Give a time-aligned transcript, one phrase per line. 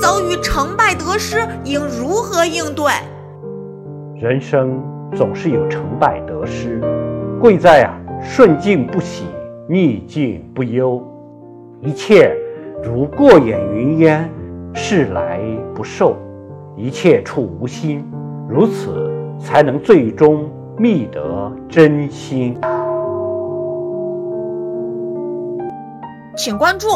[0.00, 2.92] 遭遇成败得失，应如何应对？
[4.20, 4.82] 人生
[5.14, 6.80] 总是有成败得失，
[7.40, 9.24] 贵在啊顺境不喜，
[9.68, 11.02] 逆境不忧，
[11.80, 12.34] 一切
[12.82, 14.30] 如过眼云烟，
[14.72, 15.40] 事来
[15.74, 16.16] 不受，
[16.76, 18.04] 一切处无心，
[18.48, 22.58] 如此才能最终觅得真心。
[26.36, 26.88] 请关注。